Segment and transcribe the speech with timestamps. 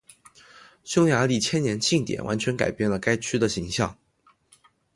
[0.83, 3.99] 匈牙利千年庆典完全改变了该区的形象。